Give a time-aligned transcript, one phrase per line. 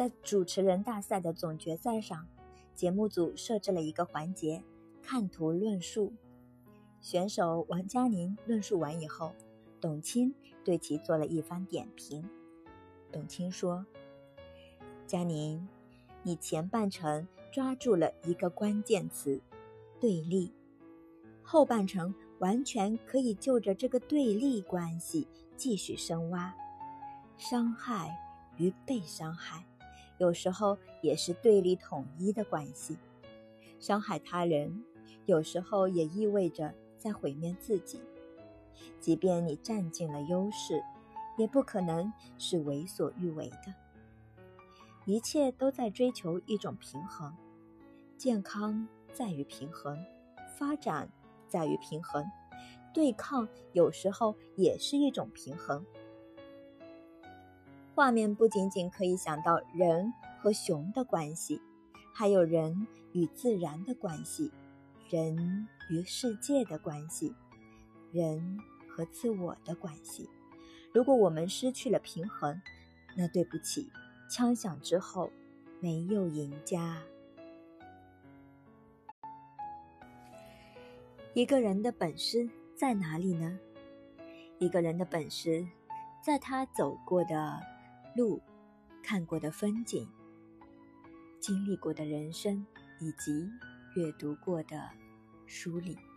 [0.00, 2.26] 在主持人大赛的总决赛上，
[2.74, 4.64] 节目组设置了一个环节——
[5.04, 6.14] 看图论述。
[7.02, 9.34] 选手王佳宁论述完以后，
[9.78, 12.26] 董卿对其做了一番点评。
[13.12, 13.84] 董卿说
[15.06, 15.68] ：“佳宁，
[16.22, 19.42] 你前半程抓住了一个关键词
[20.00, 20.50] ‘对立’，
[21.44, 25.28] 后半程完全可以就着这个对立关系
[25.58, 26.54] 继续深挖。
[27.36, 28.16] 伤害
[28.56, 29.62] 与被伤害，
[30.20, 32.96] 有时候也是对立统一的关系。
[33.80, 34.84] 伤害他人，
[35.26, 37.98] 有时候也意味着……”在毁灭自己，
[39.00, 40.82] 即便你占尽了优势，
[41.38, 43.74] 也不可能是为所欲为的。
[45.06, 47.34] 一切都在追求一种平衡，
[48.18, 49.96] 健康在于平衡，
[50.58, 51.10] 发展
[51.48, 52.22] 在于平衡，
[52.92, 55.82] 对抗有时候也是一种平衡。
[58.00, 61.60] 画面不仅仅可以想到人和熊的关系，
[62.14, 64.50] 还有人与自然的关系。
[65.10, 67.34] 人与世界的关系，
[68.10, 70.30] 人和自我的关系。
[70.94, 72.58] 如果我们失去了平衡，
[73.18, 73.92] 那对不起，
[74.30, 75.30] 枪响之后
[75.78, 76.96] 没有赢家。
[81.34, 83.58] 一个人的本事在哪里呢？
[84.58, 85.66] 一个人的本事，
[86.22, 87.60] 在他走过的
[88.20, 88.42] 路、
[89.02, 90.06] 看过的风景、
[91.40, 92.66] 经历过的人生
[93.00, 93.48] 以及
[93.96, 94.90] 阅读过的。
[95.50, 96.09] 书里。